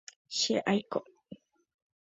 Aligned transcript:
Che 0.37 0.55
aiko. 0.71 0.99